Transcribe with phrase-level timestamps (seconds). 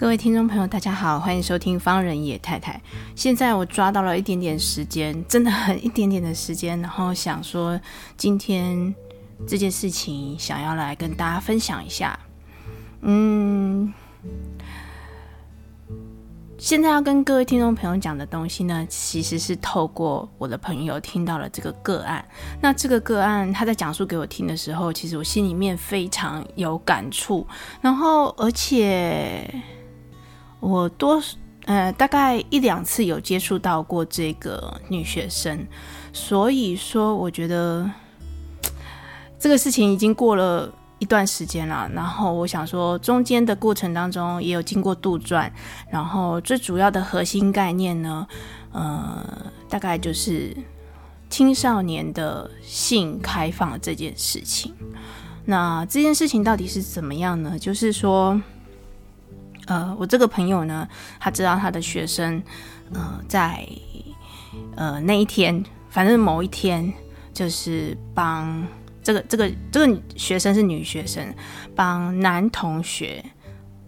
[0.00, 2.80] 各位听众朋友，大家好，欢迎收听方人野太太。
[3.14, 7.78] 现在我抓到了一点点时间，真的很一点点的时间，然后想说
[8.16, 8.94] 今天
[9.46, 12.18] 这件事情想要来跟大家分享一下。
[13.02, 13.92] 嗯，
[16.56, 22.24] 现在要跟各位听众朋友讲的东西呢，其实是透过我的朋友听到了这个个案。
[22.62, 27.46] 那这个个案他在讲述给我听的时候，其实我心里面非常有感触，
[27.82, 29.46] 然后而且。
[30.60, 31.20] 我多
[31.64, 35.66] 呃大概一两次有接触到过这个女学生，
[36.12, 37.90] 所以说我觉得
[39.38, 41.90] 这个事情已经过了一段时间了。
[41.94, 45.50] 然后我想说，中间的过程当中也有经过杜撰，
[45.90, 48.26] 然后最主要的核心概念呢，
[48.72, 49.26] 呃，
[49.68, 50.54] 大概就是
[51.30, 54.74] 青少年的性开放这件事情。
[55.46, 57.58] 那这件事情到底是怎么样呢？
[57.58, 58.40] 就是说。
[59.66, 62.42] 呃，我这个朋友呢，他知道他的学生，
[62.92, 63.66] 呃，在
[64.76, 66.92] 呃那一天，反正某一天，
[67.32, 68.66] 就是帮
[69.02, 71.32] 这个这个这个学生是女学生，
[71.76, 73.24] 帮男同学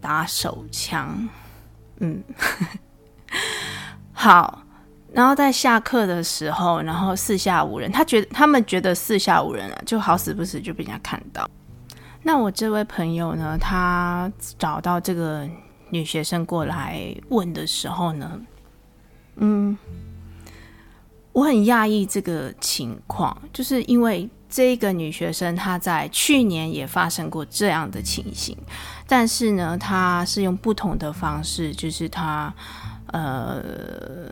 [0.01, 1.29] 打手枪，
[1.99, 2.23] 嗯，
[4.13, 4.63] 好，
[5.13, 11.49] 然后在下课的时候，然后四下无人，他觉他们觉得四下无人啊，就好死不死就被人家看到。
[12.23, 15.49] 那我这位朋友呢，他找到这个。
[15.95, 18.41] 女学生过来问的时候呢，
[19.37, 19.77] 嗯，
[21.33, 28.57] 我很讶异这个情况，就是因为这个女学生她在去年也发生过这样的情形，
[29.07, 32.51] 但是呢，她是用不同的方式，就是她
[33.09, 34.31] 呃，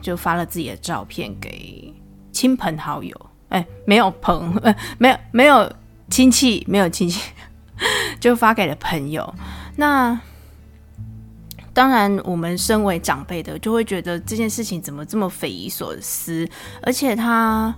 [0.00, 1.92] 就发了自己的照片给
[2.30, 5.72] 亲朋好友，哎，没有朋，呃， 没有没有
[6.10, 7.20] 亲戚，没有亲戚，
[8.20, 9.34] 就发给了朋友，
[9.76, 10.20] 那。
[11.72, 16.46] 当然，我们身为长辈的，就会觉得这件事情怎么这么匪夷所思，
[16.82, 17.72] 而且他，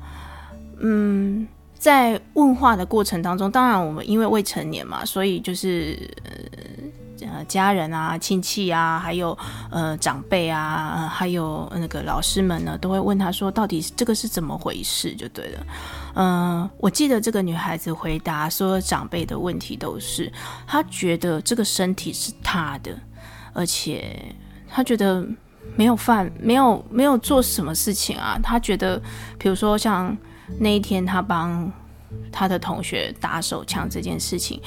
[0.81, 1.47] 嗯，
[1.79, 6.11] 在问话的过程当中，当然我们因为未成年嘛，所以就是
[7.33, 9.37] 呃家人啊、亲戚啊，还有
[9.71, 15.67] 呃长辈啊，还有那个老师们呢，都会问他说，到底这个是怎么回事，就对了。
[16.15, 20.33] 嗯、我记得这个女孩子回答说，长辈的问题都是
[20.67, 22.97] 她觉得这个身体是她的。
[23.55, 24.35] 而且
[24.69, 25.27] 她觉得
[25.77, 28.39] 没有犯，没有没有做什么事情啊。
[28.43, 29.01] 她觉得，
[29.39, 30.17] 比如说像
[30.59, 31.71] 那一天她帮
[32.31, 34.61] 他的同学打手枪这件事情，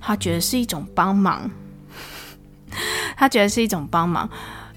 [0.00, 1.50] 他觉得是一种帮忙。
[3.16, 4.28] 他觉得是一种帮忙。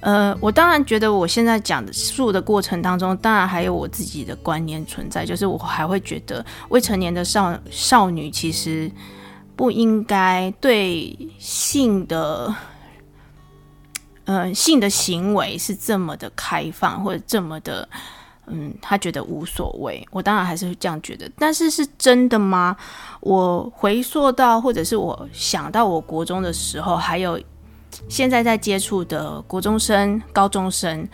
[0.02, 8.92] 呃，我当然觉得我现在讲述的过程当中，当然还有我自己的观念存在，就是我还会觉得未成年的少少女其实
[9.56, 12.54] 不应该对性的。
[14.28, 17.88] 呃，性的行为是这么的开放，或者这么的，
[18.48, 20.04] 嗯，他觉得无所谓。
[20.10, 22.76] 我当然还是会这样觉得，但是是真的吗？
[23.20, 27.40] 我回溯到，或者是我想到我国中的时候，还有
[28.10, 31.08] 现在在接触的国中生、高中生，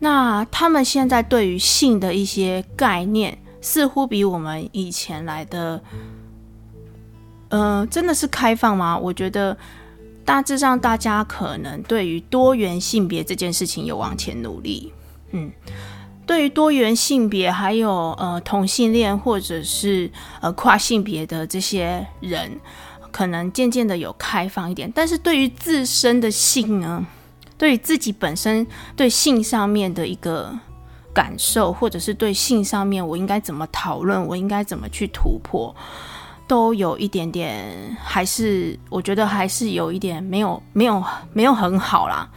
[0.00, 5.82] 那他们现在对于性的一些概念，似乎比我们以前来的，
[7.48, 8.98] 呃，真的是开放吗？
[8.98, 9.56] 我觉得。
[10.26, 14.90] 大致上，大家可能对于多元性别这件事情有往前努力，
[15.32, 15.52] 嗯，
[16.24, 20.10] 对于多元性别还有呃同性恋或者是
[20.40, 22.58] 呃跨性别的这些人，
[23.14, 24.90] 可能渐渐的有开放一点。
[24.92, 27.06] 但是对于自身的性呢，
[27.56, 28.66] 对于自己本身
[28.96, 30.52] 对性上面的一个
[31.14, 35.72] 感受，或者是对性上面我应该怎么讨论，我应该怎么去突破。
[36.46, 41.02] 都有一点点，还是我觉得还是有一点没有没有
[41.32, 42.28] 没有很好啦，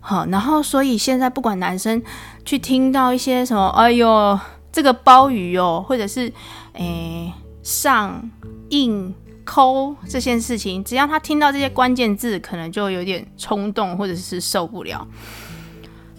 [0.00, 2.02] 好，然后所以现在不管男生
[2.44, 4.36] 去听到一些什么，哎呦
[4.72, 6.32] 这个鲍鱼哦，或者是
[6.72, 7.32] 诶
[7.62, 8.28] 上
[8.70, 15.06] 硬抠这件事情，只要他听到这些关键字，可能就有点冲动或者是受不了，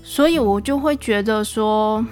[0.03, 2.05] 所以我就会觉得说。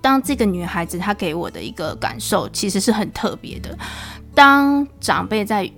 [0.00, 3.78] 当这个女孩子她给我的一个感受，其实是很特别的。
[4.34, 5.70] 当长辈在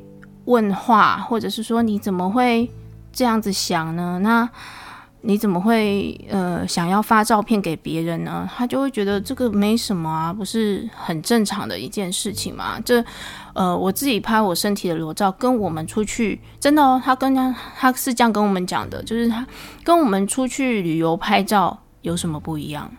[0.46, 2.70] 问话，或者是说你怎么会
[3.12, 4.18] 这样子想呢？
[4.22, 4.48] 那
[5.24, 8.48] 你怎么会呃想要发照片给别人呢？
[8.54, 12.78] 他就会觉得这个没什么啊，不是很正常的一件事情吗？
[12.84, 13.02] 这
[13.54, 19.46] 呃我自己拍我身体的裸照，跟我们出去真的哦，他跟他他是这样跟我们讲的，就是他
[19.82, 22.90] 跟我们出去旅游拍照有什么不一样？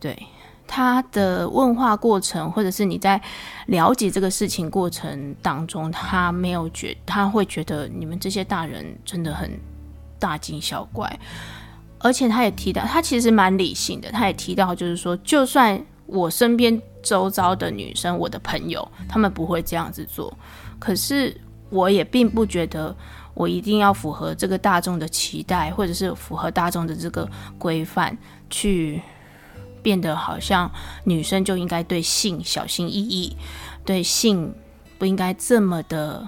[0.00, 0.16] 对。
[0.74, 3.20] 他的问话过程，或者是你在
[3.66, 9.50] 了解这个事情过程当中，他没有觉，他会觉得你们这些大人真的很
[10.22, 11.18] 大惊小怪。
[11.98, 14.10] 而且他也提到，他其实蛮理性的。
[14.12, 20.32] 他也提到，就是说，就算我身边周遭的女生，我的朋友，他们不会这样子做，
[20.78, 21.36] 可是
[21.70, 22.94] 我也并不觉得
[23.34, 27.28] 我一定要符合这个大众的期待，或者是符合大众的这个
[27.58, 28.16] 规范
[28.48, 29.02] 去。
[29.82, 30.70] 变得好像
[31.02, 33.36] 女生就应该对性小心翼翼，
[33.84, 34.54] 对性
[34.96, 36.24] 不应该这么的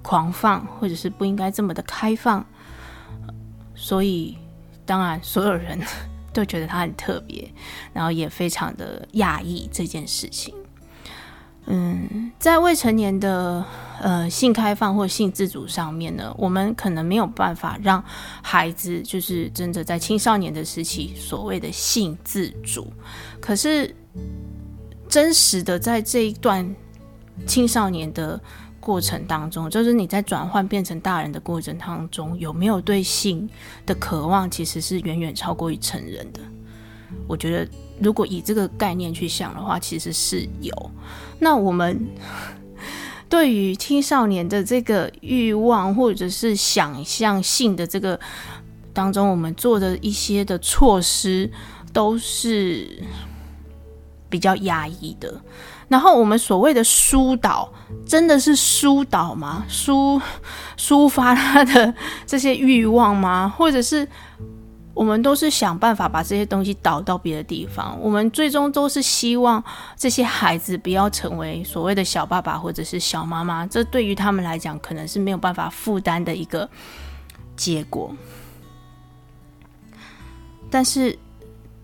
[0.00, 2.42] 狂放，或者是不应该这么的开放。
[3.82, 4.36] 所以，
[4.84, 5.80] 当然所有人
[6.34, 7.50] 都觉得他很特别，
[7.94, 10.54] 然后也非常的讶异这件事情。
[11.66, 13.64] 嗯，在未成年的
[14.00, 18.04] 呃性开放或性自主上面呢，我们可能没有办法让
[18.42, 22.92] 孩子就是真的在青少年的时期所谓的性自主。
[23.40, 23.94] 可是
[25.08, 26.74] 真实的在这一段
[27.46, 28.40] 青少年的
[28.90, 33.48] 过程当中，就是你在转换变成大人的过程当中，有没有对性
[33.86, 36.40] 的渴望，其实是远远超过于成人的。
[37.28, 37.70] 我觉得。
[38.02, 40.72] 如果以这个概念去想的话，其实是有。
[41.38, 42.08] 那我们
[43.28, 48.18] 对于青少年的这个欲望，或者是想象性的这个
[48.94, 51.52] 当中，我们做的一些的措施，
[51.92, 52.88] 都是
[54.30, 55.38] 比较压抑的。
[55.88, 57.70] 然后我们所谓的疏导，
[58.06, 59.64] 真的是疏导吗？
[59.68, 60.20] 抒
[60.76, 61.94] 抒发他的
[62.26, 63.52] 这些欲望吗？
[63.56, 64.06] 或者是？
[64.92, 67.96] 我们都是想办法把这些东西导到别的地方。
[68.02, 69.62] 我们最终都是希望
[69.96, 73.64] 这些孩子不要成为所谓的小爸爸或者是小妈妈。
[73.66, 76.68] 这对于他们来讲，可能是没有办法负担的一个
[77.56, 78.14] 结果。
[80.70, 81.16] 但是，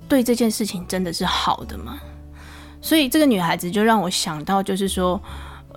[0.06, 1.98] 对这件事情真的是好的吗？
[2.82, 5.18] 所以，这个女孩子就让我想到，就是说，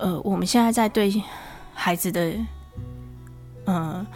[0.00, 1.22] 呃，我们现在在对
[1.74, 2.30] 孩子的，
[3.66, 4.06] 嗯、呃。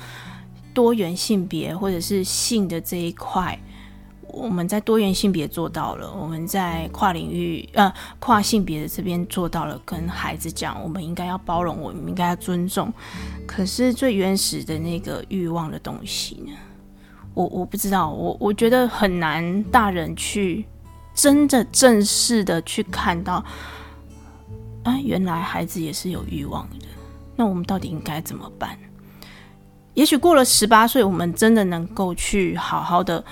[0.75, 3.57] 多元性别或者是性的这一块，
[4.27, 12.93] 我们在多元性别做到了，我们在跨领域呃跨性别的这边做到了，跟孩子讲，我们应该要包容，我们应该要尊重。
[13.47, 16.51] 可是最原始的那个欲望的东西呢？
[17.35, 20.65] 我我不知道，我我觉得很难，大人去
[21.15, 23.45] 真的正式的去看到，
[24.85, 26.77] 啊，原来孩子也是有欲望的。
[27.35, 28.79] 那我们到底应该怎么办？
[29.95, 33.25] 也许过了十八岁，我们真的能够去好好的，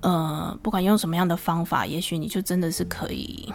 [0.00, 3.52] 呃，不管用什么样的方法，也许你就真的是可以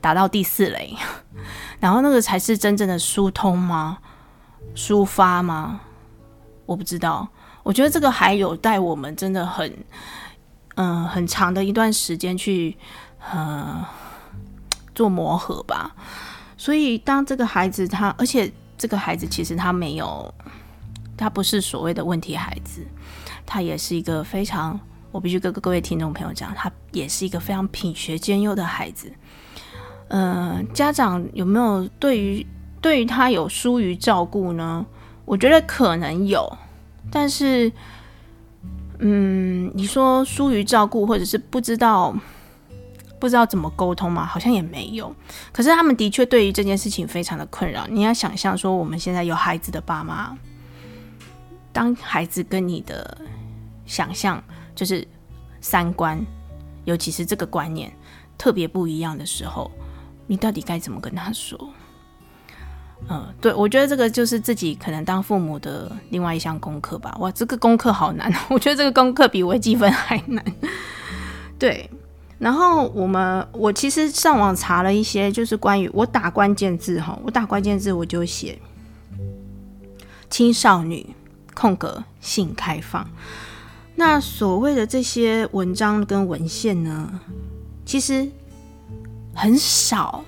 [0.00, 0.94] 达到第四类，
[1.78, 3.98] 然后那个才是真正的疏通吗？
[4.74, 5.80] 抒发吗？
[6.64, 7.28] 我不知道。
[7.62, 9.76] 我觉得这个还有待我们真的很，
[10.76, 12.76] 嗯、很长的一段时间去，
[13.30, 13.84] 呃，
[14.96, 15.94] 做磨合吧。
[16.56, 18.52] 所以当这个孩子他，而且。
[18.78, 20.34] 这个孩子其实他没有，
[21.16, 22.82] 他不是所谓的问题孩子，
[23.46, 24.78] 他也是一个非常，
[25.10, 29.10] 我必须跟各位听众朋友讲，他也是一个非常品学兼优的孩子。
[30.08, 32.46] 嗯、呃，家长有没有对于
[32.82, 34.84] 对于他有疏于照顾呢？
[35.24, 36.58] 我觉得可能有，
[37.10, 37.72] 但是，
[38.98, 42.14] 嗯，你说疏于照顾，或者是不知道。
[43.26, 44.24] 不知道怎么沟通吗？
[44.24, 45.12] 好像也没有。
[45.50, 47.84] 可是他们的确对于这件事情非常的困扰。
[47.88, 50.38] 你要想象说，我们现在有孩子的爸妈，
[51.72, 53.18] 当孩子跟你的
[53.84, 54.40] 想象
[54.76, 55.04] 就是
[55.60, 56.24] 三观，
[56.84, 57.92] 尤其是这个观念
[58.38, 59.68] 特别不一样的时候，
[60.28, 61.58] 你到底该怎么跟他说？
[63.08, 67.16] 嗯，对，我觉得这个就是自己可能当父母的另外一项功课吧。
[67.18, 70.44] 哇，这个功课好难， 我觉得这个功课比微积分还难。
[71.58, 71.90] 对。
[72.38, 78.58] 然后我们，我其实上网查了一些，就是关于我打关键字哈，我打关键字我就写
[80.28, 81.06] 青少女
[81.54, 83.08] 空格性开放。
[83.94, 87.20] 那所谓的这些文章跟文献呢，
[87.84, 88.28] 其实
[89.34, 90.22] 很少。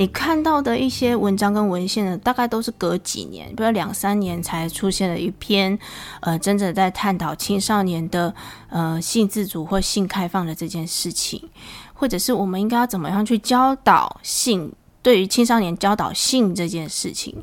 [0.00, 5.78] 你看到的一些文章跟文献呢，大概都是隔几年，比如两三年才出现了一篇，
[6.20, 8.34] 呃，真正在探讨青少年的
[8.70, 11.46] 呃性自主或性开放的这件事情，
[11.92, 17.36] 或者是我们应该要怎么样去教导性对于青少年教导性这件事情。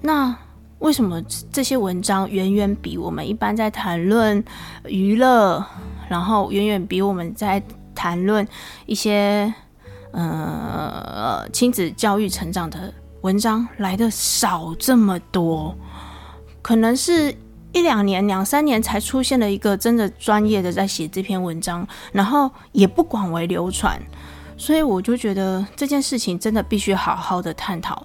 [0.00, 0.32] 那
[0.78, 4.44] 为什么这些文章远远比我们一般在谈论
[4.86, 5.66] 娱乐，
[6.08, 7.60] 然后远远比我们在
[7.92, 8.46] 谈论
[8.86, 9.52] 一些
[10.12, 15.76] 呃亲子教育成长的文章来的少这么多？
[16.62, 17.34] 可能是
[17.72, 24.00] 一两年、两三年才出现了一个真的专业的在写这篇文章，然后也不广为流传，
[24.56, 28.04] 所以我就觉得这件事情真的必须好好的探讨。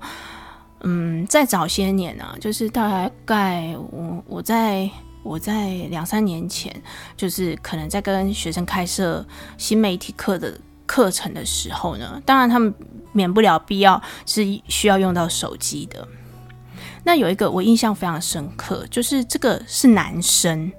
[0.82, 4.90] 嗯，在早些年啊，就是大概我我在
[5.24, 6.74] 我在两三年前，
[7.16, 9.26] 就是可能在跟学生开设
[9.58, 12.74] 新媒体课的课程的时候呢，当然他们
[13.12, 16.08] 免不了必要是需要用到手机的。
[17.04, 20.72] 那有一个我印象非常深刻，就是这个是男生，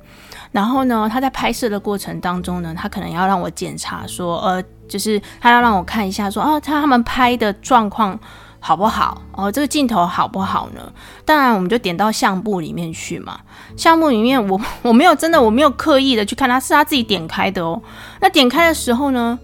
[0.52, 8.18] 然后呢，他在拍摄的过程当中呢，他可能要让我检查说，呃，就是他要让我看一下说，哦，他他们拍的状况。
[8.66, 9.20] 好不好？
[9.32, 10.90] 哦，这个镜头好不好呢？
[11.26, 13.38] 当然，我们就点到相簿里面去嘛。
[13.76, 17.82] 相簿里面我，我我没有真的，我没有刻意的去看他，是他自己点开的哦。
[18.22, 19.38] 那点开的时候呢，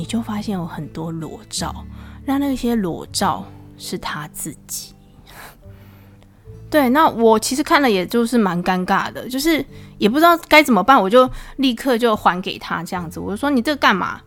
[0.00, 1.84] 你就发现有很多裸照，
[2.24, 3.44] 那那些裸照
[3.76, 4.94] 是他自己。
[6.70, 9.62] 对，那我其实看了，也就是蛮尴尬的，就是
[9.98, 13.20] 也不知道该怎么办，我就立刻就还给他这样子。
[13.20, 14.22] 我就说：“你这干嘛？”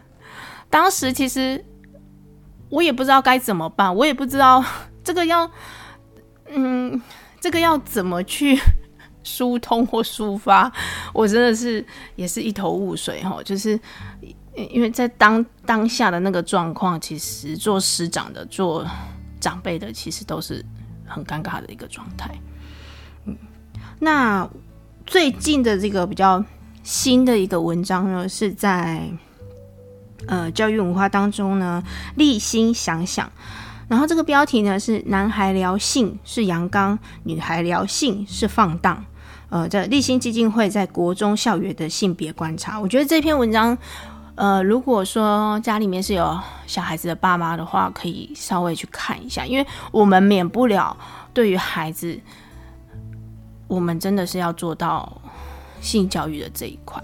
[0.68, 1.64] 当时其实。
[2.70, 4.64] 我也不知道该怎么办，我也不知道
[5.04, 5.48] 这个要，
[6.50, 7.00] 嗯，
[7.40, 8.58] 这个要怎么去
[9.22, 10.72] 疏通或抒发，
[11.12, 11.86] 我真的是
[12.16, 13.40] 也是一头雾水哈。
[13.44, 13.78] 就是
[14.56, 18.86] 因为在当当下的那个状况，其实做师长的、做
[19.40, 20.64] 长辈的，其实都是
[21.06, 22.30] 很尴尬的一个状态。
[23.24, 23.36] 嗯，
[23.98, 24.48] 那
[25.06, 26.44] 最近的这个比较
[26.82, 29.08] 新的一个文章呢，是在。
[30.26, 31.84] 呃，教育文化当中呢，
[32.16, 33.30] 立心想想，
[33.88, 39.04] 然后这个标题呢是“男孩聊性是阳刚，女孩聊性是放荡”。
[39.50, 43.76] 呃，这立心基金会在国中校园的性别观察，我觉得这篇文章，
[44.36, 50.96] 呃，如果说家里面是有小孩子的爸妈的话，可以稍微去看一下，因为我们免不了
[51.32, 52.18] 对于孩子，
[53.68, 55.20] 我们真的是要做到
[55.80, 57.02] 性教育的这一块。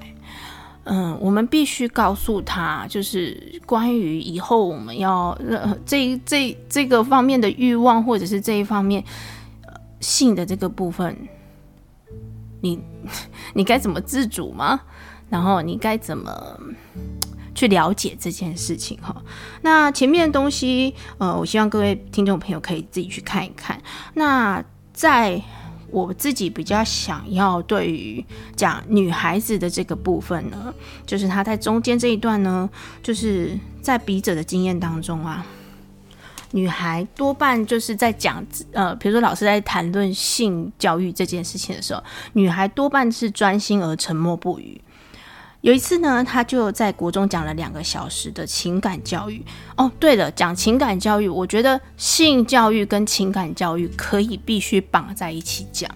[0.85, 5.39] 嗯，我们必须告诉他，就是关于以后我们要
[5.87, 9.05] 这这这个方面的欲望，或者是这一方面
[9.67, 11.17] 呃性的这个部分，
[12.61, 12.83] 你
[13.55, 14.81] 你该怎么自主吗？
[15.31, 16.61] 然后你该怎么
[17.55, 19.17] 去了解这件事情哈？
[19.63, 23.81] 那前面的东西，呃，我希望各位听众朋友可以自己去看一看。
[24.13, 25.43] 那在。
[25.93, 30.73] 我自己比较想要对于讲女孩子的这个部分呢，
[31.05, 32.71] 就是她在中间这一段呢，
[33.03, 35.45] 就是在笔者的经验当中啊，
[36.53, 42.01] 女孩多半就是在讲呃，比如说老师在谈论性教育这件事情的时候，
[42.35, 44.81] 女孩多半是专心而沉默不语。
[45.62, 49.45] 有一次呢，他就在国中讲了两个小时的情感教育。
[49.76, 55.90] 哦，对了，讲情感教育，我觉得性教育跟情感教育可以必须绑在一起讲。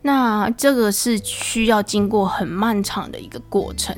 [0.00, 3.94] 那这个是需要经过很漫长的一个过程。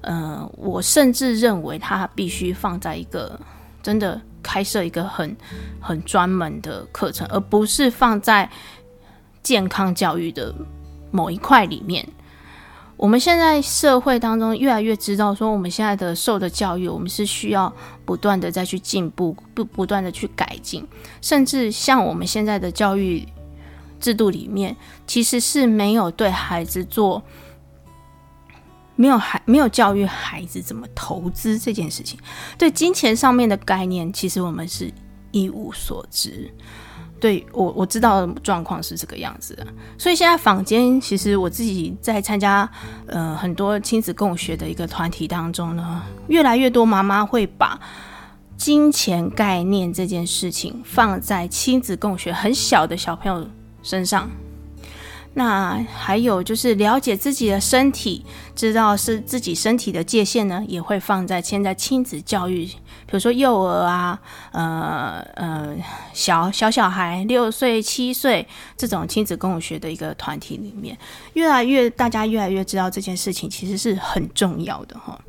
[0.00, 3.38] 嗯、呃，我甚至认为他必须放在一个
[3.82, 5.36] 真的开设一个很
[5.78, 8.50] 很专门的课程，而不是放在
[9.42, 10.54] 健康教育的
[11.10, 12.08] 某一块里面。
[13.02, 20.86] 我们现在社会当中越来越知道，说我们现在的受的教育，我们是需要不断的再去进步，不不断的去改进，
[21.20, 23.26] 甚至像我们现在的教育
[23.98, 27.20] 制度里面，其实是没有对孩子做，
[28.94, 32.16] 没有孩没有教育孩子怎么投资这件事情，
[32.56, 34.88] 对金钱上面的概念，其实我们是
[35.32, 36.48] 一无所知。
[37.18, 39.64] 对我我知道状况是这个样子的，
[39.96, 42.68] 所以现在坊间其实我自己在参加
[43.06, 47.80] 呃很多亲子共学的一个团体当中呢，越来越多妈妈会把
[48.56, 53.48] 金钱概念这件事情放在亲子共学很小的小朋友
[53.84, 54.28] 身上。
[55.34, 58.22] 那还有就是了解自己的身体，
[58.54, 62.68] 知道是自己身体的界限呢，也会放在现在亲子教育，
[63.12, 64.18] 比如说幼儿啊，
[64.52, 65.76] 呃呃
[66.14, 70.96] 小小小孩六岁七岁这种亲子共学的一个团体里面，
[71.34, 75.20] 越来越大家越来越知道这件事情其实是很重要的哈。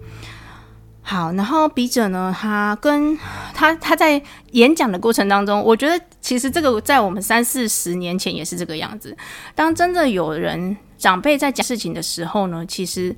[1.02, 3.20] 好，然后笔者呢，他跟
[3.54, 9.14] 他他在演讲的过程当中，我觉得其实这个在我们三四十年前也是这个样子。
[9.54, 13.14] 当真的有人长辈在讲事情的时候呢，其实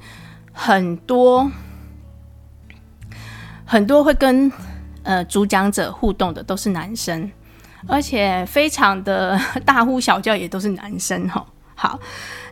[0.52, 1.48] 很多
[3.66, 4.52] 很多会跟
[5.04, 7.30] 呃主讲者互动的都是男生，
[7.88, 11.46] 而且非常的 大呼小叫也都是男生哈。
[11.78, 12.00] 好，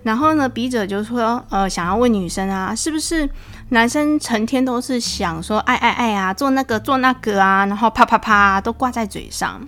[0.03, 3.29] 然后呢，笔者就说，呃，想要问女生啊，是不是
[3.69, 9.65] 男生成天都是想说爱爱爱啊，做那个做那个啊，然后啪啪啪都挂在嘴上，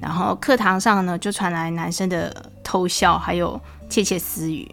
[0.00, 2.32] 然后课堂上呢就传来男生的
[2.62, 4.70] 偷笑，还有窃窃私语。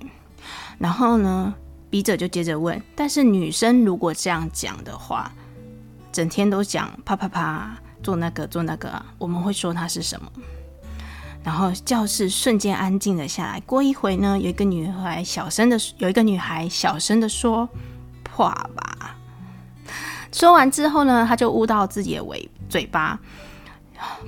[0.78, 1.52] 然后呢，
[1.90, 5.32] 笔者就接着问，但是女生如果这样讲的话，
[6.12, 10.32] 整天都讲啪啪啪做那个做那个，我们会说她是什么？
[11.44, 13.60] 然后教室瞬间安静了下来。
[13.62, 17.68] 过一会呢，有一个女孩小声的，有一个女孩小声的说
[18.24, 19.16] ：“破吧。”
[20.34, 23.20] 说完之后呢，她就捂到自己的尾嘴巴。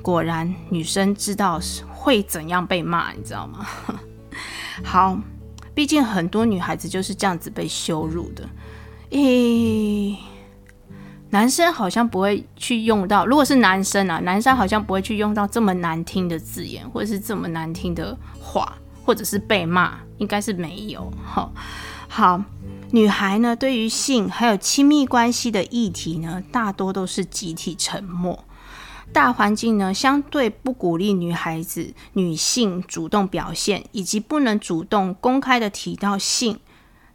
[0.01, 1.59] 果然，女生知道
[1.93, 3.65] 会怎样被骂，你知道吗？
[4.83, 5.17] 好，
[5.73, 8.49] 毕竟很多女孩子就是这样子被羞辱的。
[9.11, 10.17] 诶。
[11.31, 21.11] 男生好像不会去用到，如果是男生啊，男生好像不会去用到这么难听的字眼，或者是这么难听的话，或者是被骂，应该是没有。
[21.23, 21.51] 好，
[22.09, 22.43] 好，
[22.91, 28.43] 女孩呢，对于性还有亲密关系的议题呢，大多都是集体沉默。
[29.13, 36.59] 大环境呢，相对不鼓励女孩子、女性主动表现，以及不能主动公开的提到性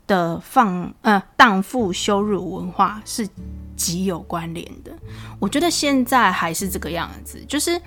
[0.06, 3.26] 的放呃荡妇羞辱文化是
[3.76, 4.90] 极有关联的，
[5.38, 7.80] 我觉得现在还是这个样子，就是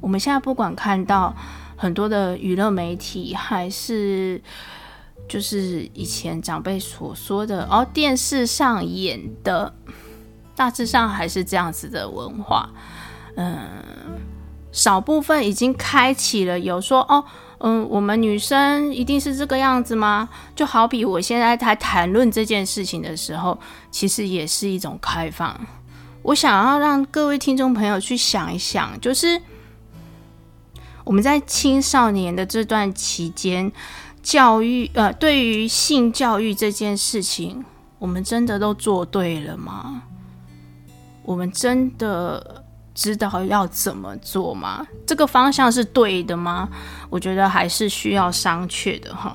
[0.00, 1.34] 我们现在不管看到
[1.76, 4.40] 很多的娱乐媒体，还是
[5.28, 9.74] 就是以前长辈所说的哦，电视上演的，
[10.54, 12.68] 大致上还是这样子的文化，
[13.36, 13.58] 嗯，
[14.72, 17.24] 少部分已经开启了有说哦。
[17.62, 20.30] 嗯，我们女生一定是这个样子吗？
[20.56, 23.58] 就好比我现在在谈论这件事情的时候，
[23.90, 25.54] 其实也是一种开放。
[26.22, 29.42] 我想要让各位听众朋友去想一想，就是
[31.04, 33.70] 我们在青少年的这段期间，
[34.22, 37.62] 教育呃，对于性教育这件事情，
[37.98, 40.04] 我们真的都做对了吗？
[41.24, 42.59] 我们真的？
[43.00, 44.86] 知道要怎么做吗？
[45.06, 46.68] 这个方向是对的吗？
[47.08, 49.34] 我觉得还是需要商榷的哈。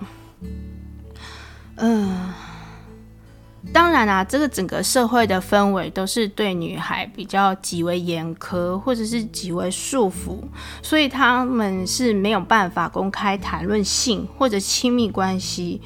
[1.77, 2.31] 嗯，
[3.73, 10.43] 当然啦，这个整个社会的氛围都是对女孩比较极为严苛，或者是极为束缚，
[10.83, 15.81] 所以他们是没有办法公开谈论性或者亲密关系。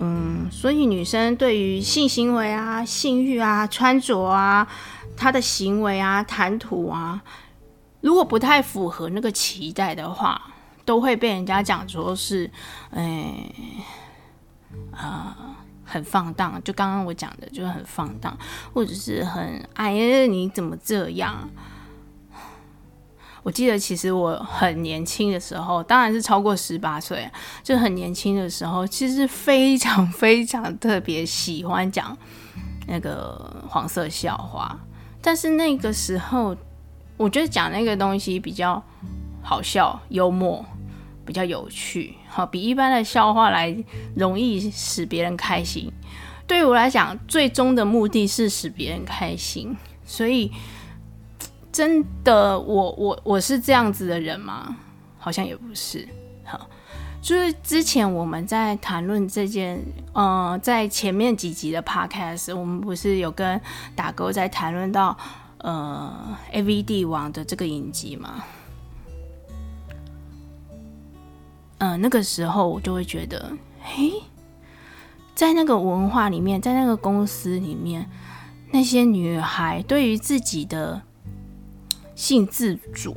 [0.00, 4.68] 嗯，所以女生对于性行为啊、性欲啊、穿着啊。
[5.16, 7.22] 他的行为啊、谈吐啊，
[8.00, 10.40] 如果不太符合那个期待的话，
[10.84, 12.50] 都会被人家讲说是，
[12.90, 13.50] 哎，
[14.92, 16.60] 啊、很放荡。
[16.62, 18.36] 就刚刚我讲的，就是很放荡，
[18.72, 21.48] 或者是很哎，你怎么这样？
[23.42, 27.30] 我记得其实我很年轻的时候，当然是超过十八岁，
[27.62, 32.16] 就很年轻的时候，其实非常非常特别喜欢讲
[32.88, 34.76] 那个黄色笑话。
[35.26, 36.56] 但是那个时候，
[37.16, 38.80] 我觉得讲那个东西比较
[39.42, 40.64] 好笑、幽默，
[41.24, 43.76] 比较有趣，好，比一般的笑话来
[44.14, 45.92] 容易使别人开心。
[46.46, 49.76] 对于我来讲，最终的目的是使别人开心。
[50.04, 50.52] 所以，
[51.72, 54.76] 真的，我我我是这样子的人吗？
[55.18, 56.06] 好像也不是。
[56.44, 56.70] 好，
[57.22, 63.60] 就是之前我们在谈论这件，呃，在前面几集的 podcast，我们不是有跟
[63.96, 65.16] 打勾在谈论到，
[65.58, 68.44] 呃，AV 帝王的这个影集吗？
[71.78, 73.52] 嗯、那个时候我就会觉得，
[73.82, 74.12] 嘿，
[75.34, 78.08] 在那个文化里面，在那个公司里面，
[78.70, 81.02] 那些女孩对于自己的
[82.14, 83.16] 性自主，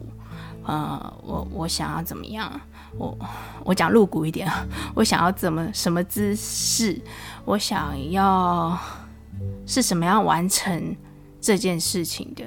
[0.66, 2.60] 呃，我我想要怎么样？
[2.98, 3.18] 我
[3.64, 4.50] 我讲露骨一点，
[4.96, 7.00] 我想要怎么什么姿势？
[7.46, 8.78] 我想要
[9.66, 10.96] 是什么样完成
[11.40, 12.44] 这件事情的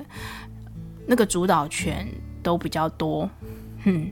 [1.06, 2.06] 那个主导权
[2.42, 3.28] 都比较多，
[3.84, 4.10] 嗯，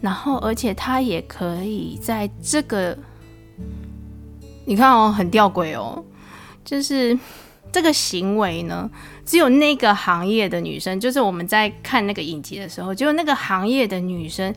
[0.00, 2.96] 然后而且他也可以在这个，
[4.64, 6.02] 你看哦，很吊诡哦，
[6.64, 7.18] 就是
[7.72, 8.88] 这个行为呢，
[9.26, 14.54] 只有那个行业的女生，就是我们在看那个影集的时候，只有那个行业的女生。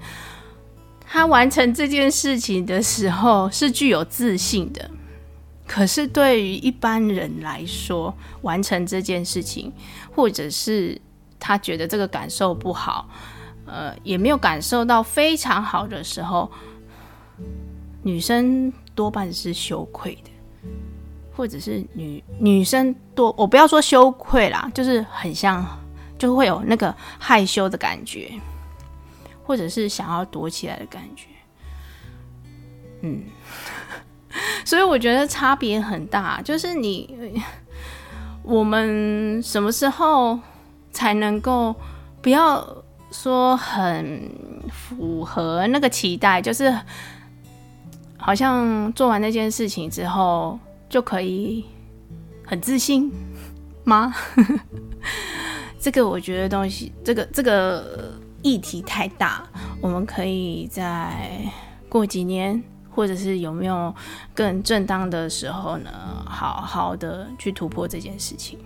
[1.08, 4.90] 他完成这件事情的时候是具有自信的，
[5.66, 9.72] 可是对于一般人来说，完成这件事情，
[10.14, 11.00] 或者是
[11.40, 13.08] 他觉得这个感受不好，
[13.66, 16.52] 呃，也没有感受到非常好的时候，
[18.04, 20.32] 女生多半是羞愧的，
[21.36, 25.66] 或者是女女生多，我不要说羞愧啦，就是很像，
[26.18, 28.32] 就会有那个害羞的感觉，
[29.46, 31.28] 或者是想要躲起来的感觉。
[33.02, 33.24] 嗯，
[34.66, 37.42] 所以我觉得差别很大，就是你，
[38.42, 40.40] 我们什么时候
[40.92, 41.76] 才能够
[42.22, 44.30] 不要说很
[44.72, 46.76] 符合那个期待，就是
[48.18, 51.66] 好像做完那件事情之后就可以
[52.46, 53.12] 很自信
[53.84, 54.14] 吗？
[55.80, 58.14] 这个我觉得东西，这个这个
[58.46, 59.44] 议题太大，
[59.82, 61.42] 我们可以再
[61.90, 62.64] 过几年。
[62.96, 63.94] 或者是有没有
[64.34, 65.92] 更正当的时候呢？
[66.26, 68.58] 好好的去突破这件事情。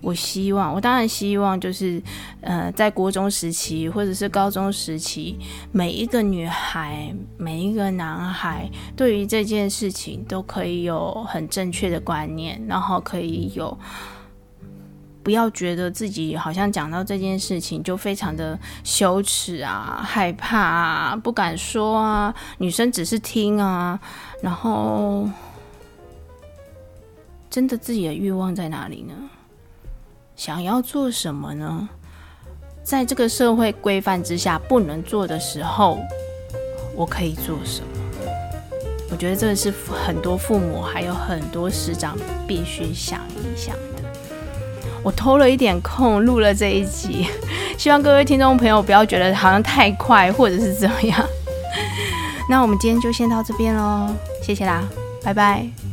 [0.00, 2.02] 我希望，我当然希望，就是
[2.40, 5.36] 呃，在国中时期或者是高中时期，
[5.70, 13.78] 每一个女孩、每一个男孩，对于这件事情都可以有很正确的观念，然后可以有。
[15.22, 22.34] 不要觉得自己好像讲到这件事情就非常的羞耻啊、害怕啊、不敢说啊。
[22.58, 23.98] 女生只是听啊，
[24.42, 25.28] 然后
[27.48, 29.14] 真的自己的欲望在哪里呢？
[30.34, 31.88] 想要做什么呢？
[32.82, 36.00] 在这个社会规范之下不能做的时候，
[36.96, 37.86] 我可以做什么？
[39.08, 43.76] 我觉得这个是很多父母还有很多师长必须想一想。
[45.02, 47.26] 我偷了一点空录了这一集，
[47.76, 51.20] 希望各位听众朋友不要觉得好像太快或者是怎么样。
[52.48, 54.08] 那我们今天就先到这边喽，
[54.42, 54.82] 谢谢啦，
[55.22, 55.91] 拜拜。